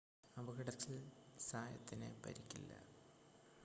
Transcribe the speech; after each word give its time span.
അപകടത്തിൽ 0.37 0.93
സായത്തിന് 1.39 2.09
പരിക്കില്ല 2.25 2.71